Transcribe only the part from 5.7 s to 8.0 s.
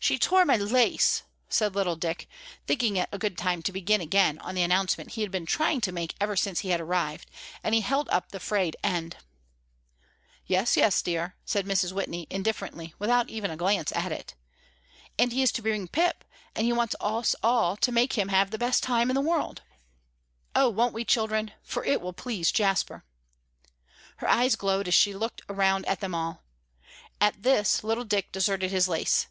to make ever since he had arrived, and he